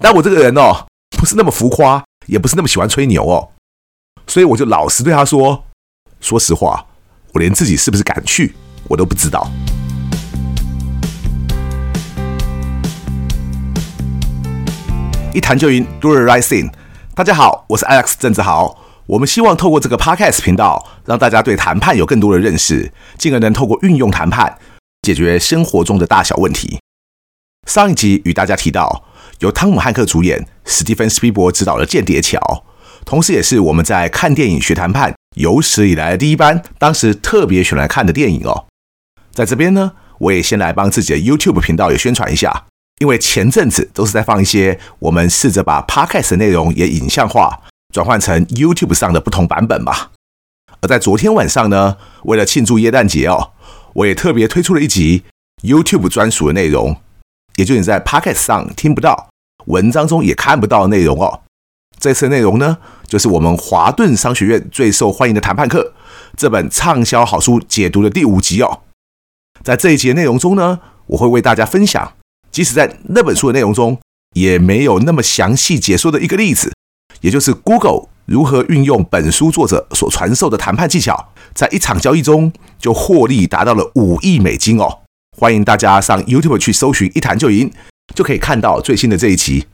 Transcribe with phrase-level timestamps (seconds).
[0.00, 0.86] 但我这个人哦，
[1.18, 3.48] 不是那么浮夸，也不是那么喜欢吹牛哦，
[4.26, 5.64] 所以我就老实对他说
[6.20, 6.86] ：“说实话，
[7.32, 8.54] 我连自己是不是敢去，
[8.88, 9.50] 我都不知道。”
[15.34, 16.70] 一谈就赢，Do the right thing。
[17.14, 18.78] 大家好，我是 Alex 郑志豪。
[19.06, 24.58] 我们希望透过这个 Podcast 频道，让大家对谈判有更多的认识，进而能透过运用谈判
[25.02, 26.78] 解决生活中的大小问题。
[27.68, 29.04] 上一集与大家提到，
[29.40, 32.38] 由汤姆汉克主演、史蒂芬·斯皮伯执导的《间谍桥》，
[33.04, 38.64] 同时也是我们在看电影学谈判有史以来第一班，当时特别选来看的电影哦。
[39.34, 42.64] 在这边呢，我也先来帮自己的 YouTube 频道也宣传一下，
[43.00, 47.60] 因为前阵子都是在放一些我们试着把 Podcast 的内容也影像化。
[47.92, 50.12] 转换成 YouTube 上的不同版本吧。
[50.80, 53.52] 而在昨天晚上呢，为了庆祝耶诞节哦，
[53.94, 55.24] 我也特别推出了一集
[55.62, 56.96] YouTube 专属的内容，
[57.58, 59.30] 也就你在 Pocket 上听不到、
[59.66, 61.40] 文章中也看不到的内容哦。
[61.98, 65.92] 这次内容呢，就是我们华顿商学院最受欢迎的谈判课
[66.36, 68.82] 这本畅销好书解读的第五集哦。
[69.64, 70.78] 在这一集的内容中呢，
[71.08, 72.12] 我会为大家分享，
[72.52, 73.98] 即使在那本书的内容中
[74.36, 76.72] 也没有那么详细解说的一个例子。
[77.22, 85.00] 也就是 Google 如何运用本书作者所传授的谈判技巧，在一场交易中就获利达到了五亿美金哦！
[85.38, 87.70] 欢迎大家上 YouTube 去搜寻“一谈就赢”，
[88.12, 89.68] 就可以看到最新的这一期。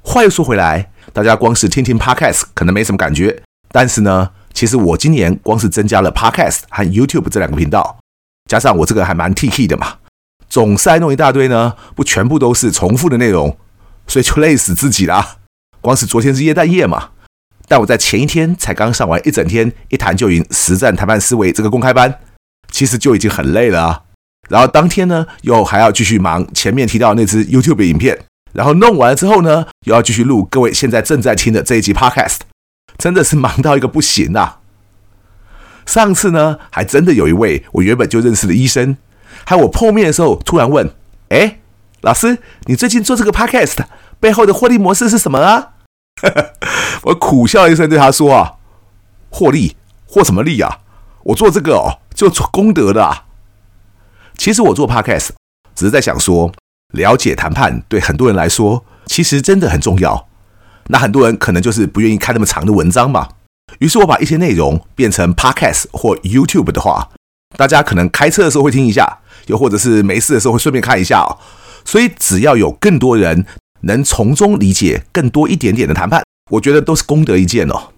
[0.00, 7.98] 话又说回来，大家光是听听 Podcast 可能没什么感觉，但是呢，其实我今年光是增加了 Podcast 和 YouTube 这两个频道，
[8.48, 9.98] 加上我这个还蛮 T-K 的嘛，
[10.48, 13.58] 总是爱弄一大堆呢，不全部都是重复的内容，
[14.06, 15.36] 所以就累死自己啦。
[15.82, 17.10] 光是昨天是耶诞夜嘛，
[17.68, 22.20] 但我在前一天才刚上完一整天一谈就赢实战谈判思维这个公开班，
[22.70, 24.02] 其实就已经很累了啊。
[24.48, 28.18] 然后当天呢，又还要继续忙前面提到那支 YouTube 影片，
[28.52, 32.38] 然后弄完了之后呢，又要继续录各位现在正在听的这一集 Podcast，
[32.96, 34.60] 真的是忙到一个不行啊。
[35.84, 38.96] 上次呢，还真的有一位我原本就认识的医生，
[39.44, 40.90] 还有我碰面的时候突然问
[41.30, 41.60] ：“哎，
[42.00, 43.78] 老师，你最近做这个 Podcast
[44.18, 45.74] 背后的获利模式是什么啊？”
[47.02, 48.52] 我苦笑一声，对他说：“啊，
[49.30, 49.76] 获利，
[50.06, 50.78] 获什么利啊？
[51.24, 53.25] 我做这个哦，就做功德的啊。
[54.36, 55.30] 其实我做 Podcast
[55.74, 56.52] 只是在想说，
[56.92, 60.28] 了解谈判对很多人来说，其实真的很重要。
[60.88, 63.28] 那很多人可能就是不愿意看那么长的文章嘛。
[63.80, 67.10] 于是我把一些内容变成 Podcast 或 YouTube 的话，
[67.56, 71.38] 大家可能开车的时候会听一下，又或者是没事的时候会顺便看一下哦。
[71.84, 73.46] 所以只要有更多人。”
[73.82, 77.90] 能从中理解更多一点点的谈判，我觉得都是功德一件哦。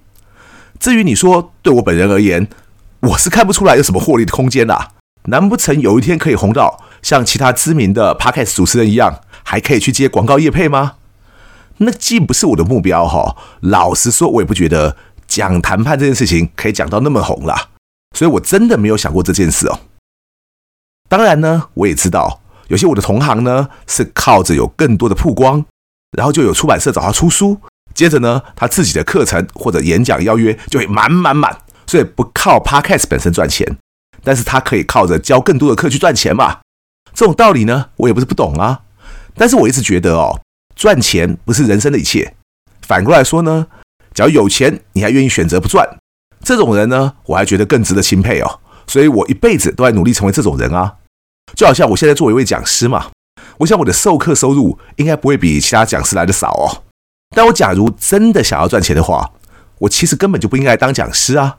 [0.78, 2.46] 至于你说对我本人而言，
[3.00, 4.90] 我是看不出来有什么获利的空间啦。
[5.28, 10.94] 难不成有一天可以红到像其他知名的 Podcast 主持人一样，还可以去接广告业配吗？
[11.78, 13.36] 那既不是我的目标哈。
[13.60, 14.96] 老实说，我也不觉得
[15.26, 17.68] 讲谈判这件事情可以讲到那么红啦。
[18.16, 19.80] 所以我真的没有想过这件事哦。
[21.08, 25.64] 当然呢，我也知道有些我的同行呢是靠着有更多的曝光。
[26.16, 27.60] 然后就有出版社找他出书，
[27.92, 31.54] 接着呢，他自己的课程或者演讲邀约就会满满满，
[31.86, 33.76] 所以不靠 Podcast 本身赚钱，
[34.22, 36.58] 但是他可以靠着教更多的课去赚钱嘛。
[37.14, 38.80] 这种道理呢，我也不是不懂啊。
[39.34, 40.40] 但是我一直觉得哦，
[40.76, 42.34] 赚钱不是人生的一切。
[42.82, 43.66] 反过来说呢，
[44.14, 45.98] 只要有钱，你还愿意选择不赚，
[46.42, 48.60] 这种人呢，我还觉得更值得钦佩哦。
[48.86, 50.96] 所以我一辈子都在努力成为这种人啊。
[51.54, 53.10] 就好像我现在作为一位讲师嘛。
[53.58, 56.84] 我想我的授课收入应该不会比其他讲师来的少哦。
[57.34, 59.32] 但我假如真的想要赚钱的话，
[59.80, 61.58] 我其实根本就不应该当讲师啊。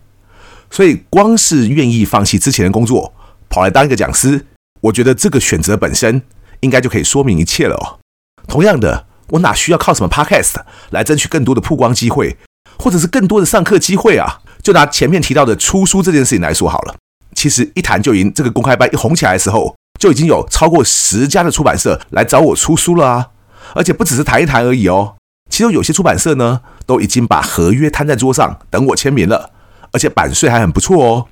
[0.69, 3.13] 所以光是愿意放弃之前的工作，
[3.49, 4.45] 跑来当一个讲师，
[4.81, 6.21] 我觉得这个选择本身
[6.61, 7.99] 应该就可以说明一切了哦。
[8.47, 10.55] 同样的，我哪需要靠什么 Podcast
[10.91, 12.37] 来争取更多的曝光机会，
[12.77, 14.41] 或者是更多的上课机会啊？
[14.61, 16.95] 就拿前面提到的出书这件事情来说好了。
[17.35, 19.75] 其实一谈就赢这个公开班一红起来的时候。
[19.99, 23.27] 就已经有超过十家的出版社来找我出书了啊，
[23.75, 25.15] 而且不只是谈一谈而已哦。
[25.49, 29.51] 其中有些出版社呢，都已经把合约摊在桌上等我签名了，
[29.91, 31.27] 而且版税还很不错哦。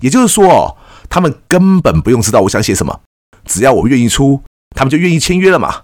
[0.00, 0.76] 也就是说，
[1.08, 3.00] 他们根本不用知道我想写什么，
[3.44, 4.42] 只要我愿意出，
[4.74, 5.82] 他们就愿意签约了嘛。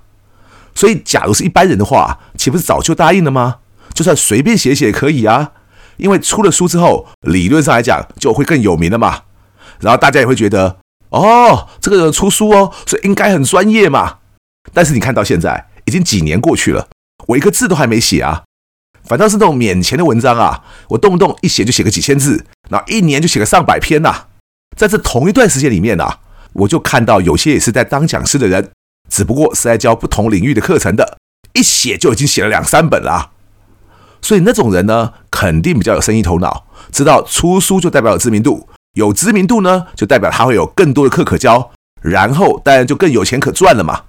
[0.74, 3.58] 所以，假如是一般人的话，岂不是早就答应了吗？
[3.94, 5.52] 就算随便写写也可以啊，
[5.96, 9.22] 因为出了书之后，理论上来讲就会更有名了嘛。
[9.80, 10.78] 然后大家也会觉得。
[11.10, 14.20] 哦，这个人出书哦，所以应该很专业嘛。
[14.72, 16.88] 但是你看到现在已经几年过去了，
[17.26, 18.44] 我一个字都还没写啊。
[19.12, 24.24] 反倒是那种免钱的文章啊，我动不动一写就写个几千字，然后一年就写个上百篇呐、
[24.74, 26.20] 在这同一段时间里面啊，
[26.54, 28.70] 我就看到有些也是在当讲师的人，
[29.10, 31.18] 只不过是在教不同领域的课程的，
[31.52, 33.32] 一写就已经写了两三本了。
[34.22, 41.70] 所以那种人呢，肯定比较有生意头脑，知道出书就代表有知名度，有知名度呢，就代表他会有更多的课可教，
[42.00, 44.04] 然后当然就更有钱可赚了嘛。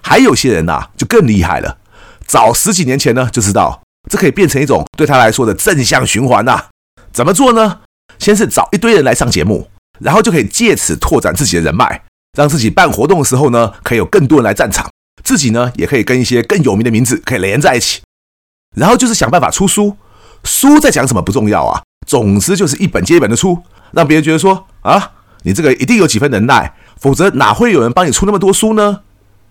[0.00, 1.76] 还有些人呐，就更厉害了，
[2.26, 6.66] 早十几年前呢就知道，这可以变成一种对他来说的正向循环呐。
[7.12, 7.80] 怎么做呢？
[8.18, 9.68] 先是找一堆人来上节目，
[10.00, 12.02] 然后就可以借此拓展自己的人脉，
[12.36, 14.90] 让自己办活动的时候呢，可以有更多人来赞场，
[15.22, 18.02] 自己呢也可以跟一些更有名的名字可以连在一起。
[18.76, 19.96] 然后就是想办法出书，
[20.42, 23.62] 书在讲什么不重要啊，总之就是一本接一本的出，
[23.92, 25.12] 让别人觉得说啊，
[25.42, 29.02] 你这个一定有几分能耐，否则哪会有人帮你出那么多书呢？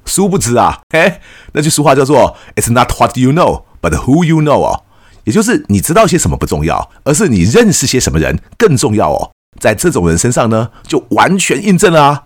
[0.05, 1.19] 殊不知啊，嘿，
[1.53, 4.83] 那句俗话叫做 "It's not what you know, but who you know" 哦。
[5.23, 9.31] 也就是你知道些什么不重要，而是你认识些什么人更重要哦。
[9.59, 12.25] 在这种人身上呢，就完全印证了。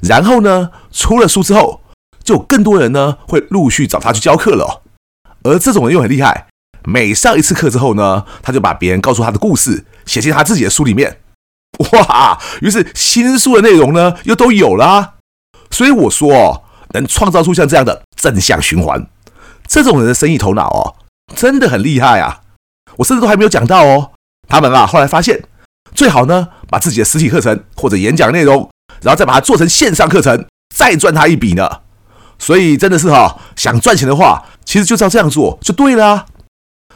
[0.00, 1.82] 然后呢，出了书之后，
[2.24, 4.82] 就更多人呢会陆续找他去教课了。
[5.42, 6.46] 而这种人又很厉害，
[6.84, 11.18] 每上一次课之后呢，他就把别人告诉他的故事写进他自己的书里面。
[11.92, 15.14] 哇，于是新书的内容呢又都有了啊。
[15.70, 16.62] 所以我说哦，
[16.92, 19.06] 能创造出像这样的正向循环，
[19.66, 20.96] 这种人的生意头脑哦。
[21.34, 22.42] 真的很厉害啊！
[22.96, 24.10] 我甚至都还没有讲到哦。
[24.48, 25.44] 他们啊，后来发现
[25.94, 28.68] 最好呢，把自己的实体课程或者演讲内容，
[29.00, 31.80] 然后再把它做成线上课程，再赚他一笔呢。
[32.38, 36.26] 所以真的是哈，想赚钱的话，其实就照这样做就对了。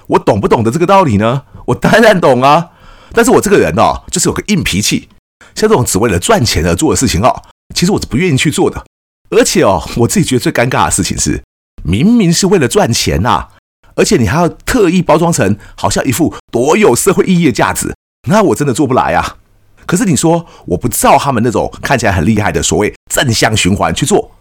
[0.09, 1.45] 我懂不懂得这个道理呢？
[1.67, 2.71] 我当然懂啊。
[3.13, 5.09] 但是我这个人哦，就是有个硬脾气，
[5.55, 7.43] 像这种只为了赚钱而做的事情哦，
[7.75, 8.85] 其实我是不愿意去做的。
[9.31, 11.43] 而且哦，我自己觉得最尴尬的事情是，
[11.83, 13.49] 明明是为了赚钱呐。
[13.97, 17.95] 而且你还要特意包装成好像一副多有社会意义的价值，
[18.29, 19.39] 那我真的做不来啊。
[19.87, 24.33] 可是你说我不照他们那种看起来很厉害的所谓正向循环去做，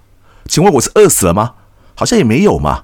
[0.48, 1.54] 请问我是饿死了吗？
[1.96, 2.84] 好像也没有嘛。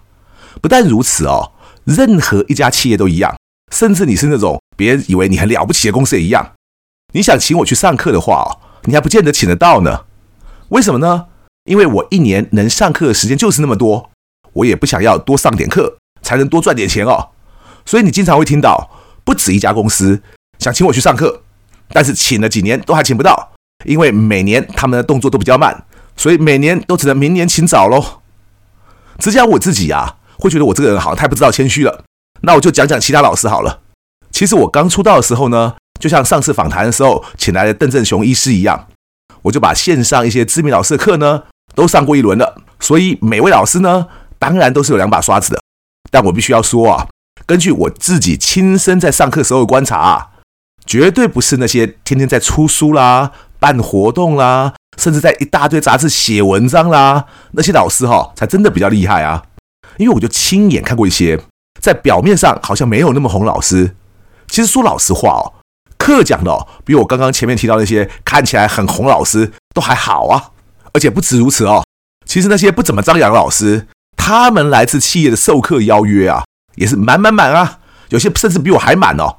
[0.61, 1.51] 不但如此哦，
[1.83, 3.35] 任何一家企业都一样，
[3.73, 6.53] 甚至你是那种别人以为你很了不起的公司也一样。
[7.13, 8.47] 你想请我去上课的话哦，
[8.85, 10.05] 你还不见得请得到呢。
[10.69, 11.25] 为什么呢？
[11.65, 14.09] 因为我一年能上课的时间就是那么多，
[14.53, 15.97] 我也不想要多上点课。
[16.23, 17.29] 才能多赚点钱哦，
[17.83, 18.91] 所以你经常会听到
[19.23, 20.21] 不止一家公司
[20.59, 21.41] 想请我去上课，
[21.89, 23.53] 但是请了几年都还请不到，
[23.85, 25.83] 因为每年他们的动作都比较慢，
[26.15, 28.21] 所以每年都只能明年请早喽。
[29.17, 32.03] 只讲我自己啊，会觉得我这个人好像太不知道谦虚了。
[32.41, 33.81] 那我就讲讲其他老师好了。
[34.29, 38.87] 其实我刚出道的时候呢，就像上次访谈的时候请来的邓正雄医师一样，
[39.41, 41.45] 我就把线上一些知名老师的课呢
[41.75, 44.07] 都上过一轮了，所以每位老师呢，
[44.37, 45.59] 当然都是有两把刷子的。
[46.09, 47.07] 但我必须要说啊，
[47.45, 50.29] 根据我自己亲身在上课时候的观察啊，
[50.85, 59.43] 绝对不是那些天天在出书啦、办活动啦，甚至在一大堆杂志写文章啦，那些老师哈，才真的比较厉害啊。
[59.97, 61.39] 因为我就亲眼看过一些，
[61.79, 63.95] 在表面上好像没有那么红老师，
[64.47, 65.53] 其实说老实话哦，
[65.97, 70.51] 课讲的哦，比我刚刚前面提到那些看起来很红老师都还好啊。
[70.93, 71.83] 而且不止如此哦，
[72.25, 73.87] 其实那些不怎么张扬的老师。
[74.17, 76.43] 他们来自企业的授课邀约啊，
[76.75, 77.79] 也是满满满啊，
[78.09, 79.37] 有些甚至比我还满哦。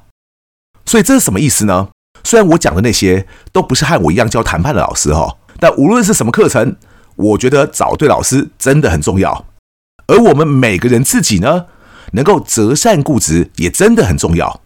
[0.85, 1.87] 所以这是什么意思呢？
[2.25, 6.75] 虽然我讲的那些都不是和我一样教谈判的老师哈，但无论是什么课程，
[7.15, 9.45] 我觉得找对老师真的很重要。
[10.07, 11.67] 而我们每个人自己呢，
[12.11, 14.61] 能够择善固执也真的很重要。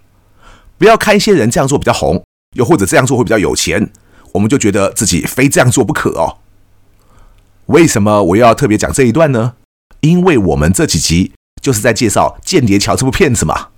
[0.80, 2.24] 不要看一些人这样做比较红，
[2.56, 3.92] 又或者这样做会比较有钱，
[4.34, 6.40] 我们就觉得自己非这样做不可哦。
[7.68, 9.56] 为什么我要特别讲这一段呢？
[10.02, 13.70] 因为我们这几集就是在介绍《间谍桥》这部片子嘛，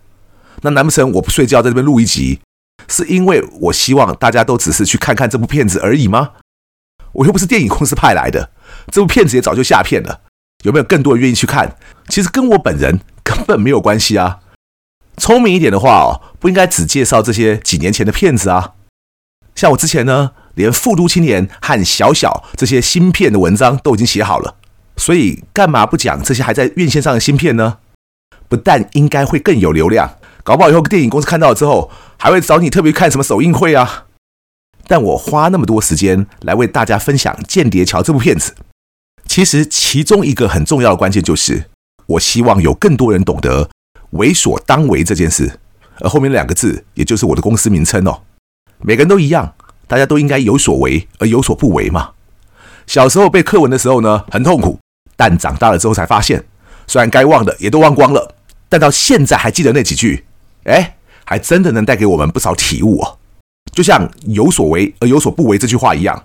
[0.61, 2.39] 那难不成我不睡觉在这边录一集，
[2.87, 6.31] 是因为我希望大家都只是去看看这部片子而已吗？
[7.13, 8.51] 我又不是电影公司派来的，
[8.91, 10.21] 这部片子也早就下片了，
[10.63, 11.75] 有没有更多人愿意去看？
[12.07, 14.41] 其实跟我本人根本没有关系啊。
[15.17, 18.75] 聪明一点的话哦，不应该只介绍这些几年前的片子啊。
[19.55, 24.55] 像我之前呢，连《富都青年》和《小小》这些新片的文章都已经写好了。
[24.97, 27.77] 所以干嘛不讲这些还在院线上的新片呢？
[28.49, 34.07] 不但应该会更有流量，搞不好以后电影公司看到了之后，还会找你特别看什么首映会啊。
[34.87, 38.53] 但我花那么多时间来为大家分享《间谍桥》这部片子，
[39.25, 41.69] 其实其中一个很重要的关键就是，
[42.07, 43.69] 我希望有更多人懂得
[44.11, 45.59] “为所当为”这件事。
[46.01, 48.23] 而后面两个字，也就是我的公司名称哦。
[48.79, 49.53] 每个人都一样，
[49.89, 52.11] 大家都应该有所为而有所不为嘛。
[52.87, 54.79] 小时候背课文的时候呢，很痛苦。
[55.17, 56.45] 但长大了之后才发现，
[56.87, 58.35] 虽然该忘的也都忘光了，
[58.69, 60.23] 但到现在还记得那几句，
[60.63, 63.17] 哎，还真的能带给我们不少体悟哦。
[63.73, 66.23] 就像“有所为而有所不为”这句话一样，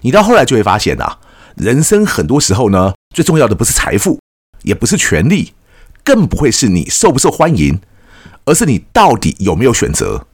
[0.00, 1.18] 你到后来就会发现啊，
[1.56, 4.18] 人生很多时候呢，最重要的不是财富，
[4.62, 5.52] 也不是权力，
[6.02, 7.78] 更不会是你受不受欢迎，
[8.46, 10.26] 而是你到底有没有选择，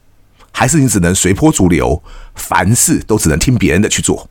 [0.59, 2.03] 还是你只能随波逐流，
[2.35, 4.29] 凡事都只能听别人的去做。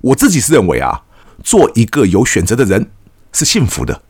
[0.00, 1.02] 我自己是认为啊，
[1.44, 2.90] 做一个有选择的人
[3.34, 4.00] 是幸福的，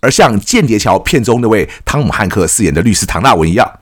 [0.00, 3.80] 而像《间谍桥》片中那位汤姆汉克饰演的律师唐纳文一样，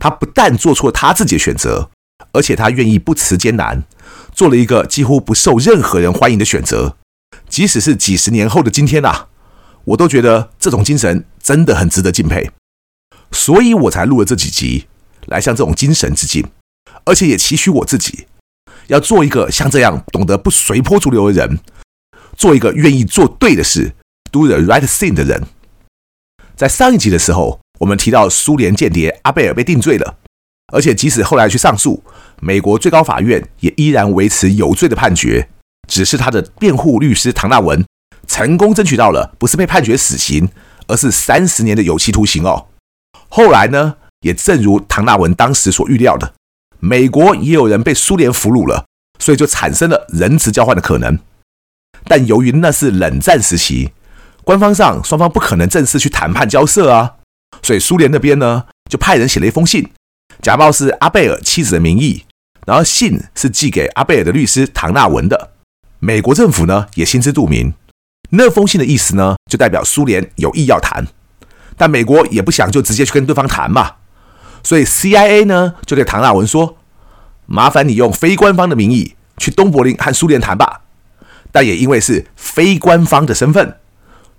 [0.00, 1.90] 他不但做出了他自己的选择，
[2.32, 3.84] 而且他愿意不辞艰难，
[4.32, 6.96] 做了一个几乎不受任何人欢迎的选择。
[7.46, 9.26] 即使是几十年后的今天啊，
[9.84, 12.52] 我都觉得这种精神真的很值得敬佩，
[13.30, 14.86] 所以我才录了这几集
[15.26, 16.44] 来向这种精神致敬，
[17.04, 18.26] 而且也期许我自己
[18.88, 21.58] 要做一个像这样懂得不随波逐流的人，
[22.36, 23.92] 做一个愿意做对的事
[24.30, 25.42] ，do the right thing 的人。
[26.54, 30.18] 在上一集的时候，我们提到苏联间谍阿贝尔被定罪了，
[30.72, 32.02] 而且即使后来去上诉，
[32.40, 35.48] 美国最高法院也依然维持有罪的判决。
[35.88, 37.84] 只是他的辩护律师唐纳文
[38.26, 40.48] 成功争取到了，不是被判决死刑，
[40.88, 42.66] 而是三十年的有期徒刑哦。
[43.28, 46.34] 后来呢，也正如唐纳文当时所预料的，
[46.80, 48.86] 美国也有人被苏联俘虏了，
[49.20, 51.16] 所以就产生了人质交换的可能。
[52.08, 53.92] 但由于那是冷战时期，
[54.42, 57.14] 官方上双方不可能正式去谈判交涉啊，
[57.62, 59.88] 所以苏联那边呢就派人写了一封信，
[60.42, 62.24] 假冒是阿贝尔妻子的名义，
[62.66, 65.52] 然后信是寄给阿贝尔的律师唐纳文的。
[66.00, 67.72] 美国政府呢也心知肚明，
[68.30, 71.06] 那封信的意思呢就代表苏联有意要谈，
[71.76, 73.94] 但美国也不想就直接去跟对方谈嘛，
[74.66, 76.76] 所以 CIA 呢就对唐纳文说
[77.46, 80.80] ：“麻烦你用非官方的名义去东柏林和苏联谈吧。”
[81.52, 83.76] 但也因为是非官方的身份，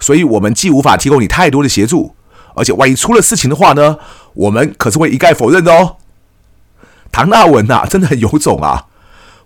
[0.02, 2.14] 所以我们既无法提供你太多的协助，
[2.56, 4.00] 而且万一出了事情的话呢，
[4.34, 5.96] 我们可是会一概否认的哦。
[7.10, 8.88] 唐纳文呐、啊，真的很有种啊！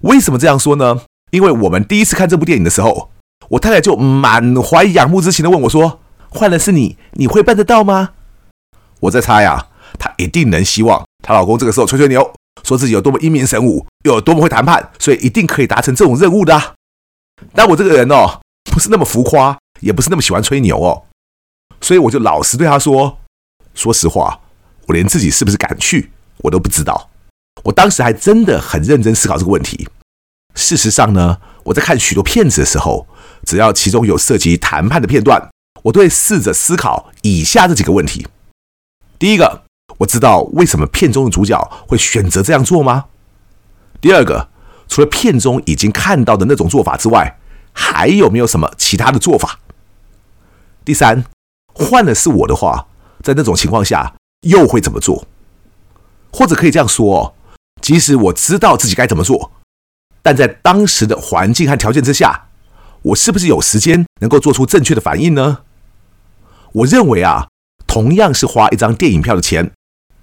[0.02, 1.02] 为什么这样说呢？
[1.30, 3.12] 因为我们第一次看这部电影的时候，
[3.50, 8.10] 我太太就满怀仰慕之情的问我说：“换了是你，你会办得到吗？”
[9.02, 9.68] 我在猜呀，
[10.00, 12.34] 她一定能希望她老公这个时候吹吹牛，
[12.64, 16.76] 说自己有多么英明神武，又有多么会谈判，所以一定可以达成这种任务的。
[17.54, 21.04] 但我这个人哦，不是那么浮夸，也不是那么喜欢吹牛哦，
[21.82, 23.20] 所以我就老实对她说
[23.74, 24.40] ：“说实话，
[24.88, 27.10] 我连自己是不是敢去，我都不知道。”
[27.64, 29.88] 我当时还真的很认真思考这个问题。
[30.56, 33.08] 事实上呢，我在看许多片子的时候，
[33.46, 35.50] 只要其中有涉及谈判的片段，
[35.84, 38.28] 我都会试着思考以下这几个问题：
[39.20, 39.64] 第一个，
[39.98, 43.06] 我知道为什么片中的主角会选择这样做吗？
[44.00, 44.50] 第二个，
[44.88, 47.38] 除了片中已经看到的那种做法之外，
[47.74, 49.60] 还有没有什么其他的做法？
[50.84, 51.24] 第三，
[51.74, 52.88] 换了是我的话，
[53.22, 55.28] 在那种情况下又会怎么做？
[56.32, 57.36] 或者可以这样说，
[57.82, 59.52] 即使我知道自己该怎么做。
[60.24, 62.48] 但在当时的环境和条件之下，
[63.02, 65.60] 我是不是有时间能够做出正确的反应呢？
[66.74, 67.48] 我认为啊，
[67.86, 69.72] 同样是花一张电影票的钱，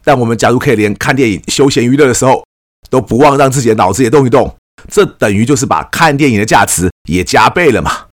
[0.08, 2.42] 但我们假如可以连看电影休闲娱乐的时候
[2.88, 4.56] 都不忘让自己的脑子也动一动，
[4.88, 8.06] 这等于就是把看电影的价值也加倍了嘛。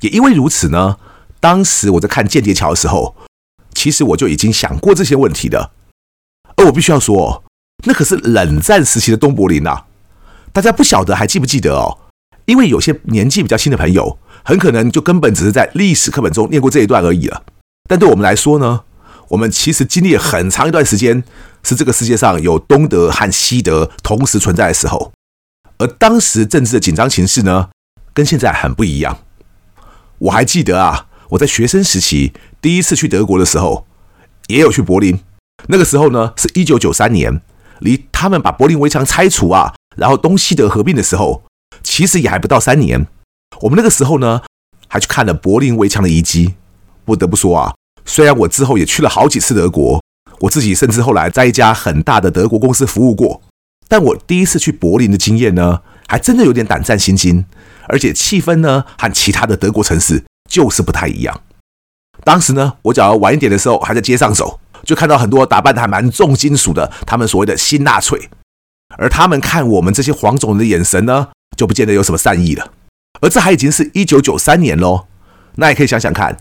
[0.00, 0.98] 也因为如此呢，
[1.40, 3.16] 当时我在看《间谍桥》的时候，
[3.72, 5.70] 其实我就已经想过这些问题的。
[6.56, 7.42] 而我必须要说，
[7.86, 9.84] 那可是冷战时期的东柏林呐。
[10.52, 11.96] 大家不晓得还记不记得哦？
[12.44, 17.44] 因为有些年纪比较轻的朋友，很可能就根本只是在历史课本中念过这一段而已了。
[17.88, 18.82] 但对我们来说呢，
[19.28, 21.24] 我们其实经历了很长一段时间，
[21.62, 25.12] 是这个世界上有东德和西德同时存在的时候。
[25.78, 27.70] 而当时政治的紧张情势呢，
[28.14, 29.18] 跟现在很不一样。
[30.18, 33.86] 我还记得啊，我在学生时期第一次去德国的时候，
[34.46, 35.20] 也有去柏林。
[35.68, 37.42] 那个时候呢，是一九九三年，
[37.80, 39.74] 离他们把柏林围墙拆除啊。
[39.96, 41.42] 然后东西德合并的时候，
[41.82, 43.06] 其实也还不到三年。
[43.62, 44.42] 我们那个时候呢，
[44.88, 46.54] 还去看了柏林围墙的遗迹。
[47.04, 47.74] 不得不说啊，
[48.06, 50.00] 虽然我之后也去了好几次德国，
[50.40, 53.42] 我自己甚至后来在一家很大的德国公司服务过，
[53.88, 57.44] 但我第一次去柏林的经验呢，还真的有点胆战心惊。
[57.88, 61.42] 而且气氛呢，和其他的德国城市就是不太一样。
[62.24, 68.28] 当时呢，我只要晚一点的时候，还在街上走，就看到很多打扮的还蛮重金属的，他们所谓的新纳粹。
[68.98, 72.72] 而他们看我们这些黄种人的眼神呢，就不见得有什么善意了。
[73.20, 75.06] 而这还已经是一九九三年喽，
[75.56, 76.36] 那也可以想想看，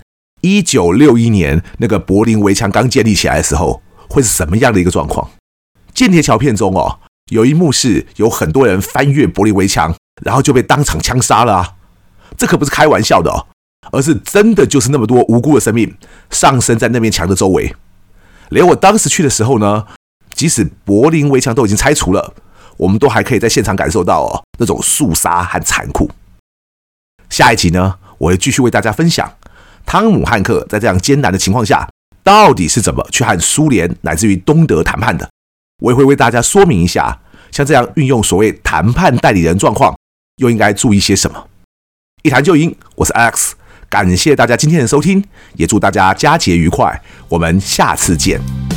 [0.46, 5.32] 一九六一年那个柏林围墙刚建立起来的时候，会是什么样的一个状况？
[5.92, 7.00] 间谍桥片中哦，
[7.32, 11.74] 有一幕是有很多人翻越柏林围墙，然后就被当场枪杀了啊！
[12.38, 13.48] 这可不是开玩笑的哦，
[13.92, 15.98] 而是真的就是那么多无辜的生命
[16.30, 17.76] 丧生在那面墙的周围。
[18.50, 19.88] 连我当时去的时候呢，
[20.36, 22.36] 即使柏林围墙都已经拆除了。
[22.78, 26.12] 我们都还可以在现场感受到哦，那种肃杀和残酷。
[27.32, 29.34] 下一集呢，我会继续为大家分享
[29.86, 31.88] 汤姆汉克在这样艰难的情况下，
[32.24, 35.30] 到底是怎么去和苏联乃至于东德谈判的？
[35.82, 37.20] 我也会为大家说明一下，
[37.52, 39.96] 像这样运用所谓谈判代理人状况，
[40.38, 41.48] 又应该注意些什么？
[42.24, 43.52] 一谈就赢，我是 Alex，
[43.90, 45.24] 感谢大家今天的收听，
[45.56, 48.75] 也祝大家佳节愉快，我们下次见。